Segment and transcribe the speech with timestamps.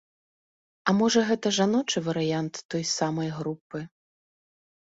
[0.89, 3.79] А можа гэта жаночы варыянт той самай групы.